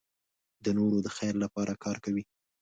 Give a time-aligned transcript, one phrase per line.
[0.63, 2.23] د نورو د خیر لپاره کار کوي.